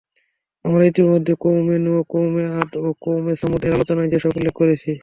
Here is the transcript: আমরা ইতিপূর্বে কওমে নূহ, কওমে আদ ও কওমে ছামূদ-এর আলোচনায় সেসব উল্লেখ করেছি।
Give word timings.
আমরা 0.65 0.83
ইতিপূর্বে 0.85 1.33
কওমে 1.43 1.75
নূহ, 1.83 1.97
কওমে 2.11 2.43
আদ 2.59 2.71
ও 2.79 2.97
কওমে 3.03 3.33
ছামূদ-এর 3.39 3.75
আলোচনায় 3.75 4.09
সেসব 4.13 4.31
উল্লেখ 4.37 4.53
করেছি। 4.59 4.91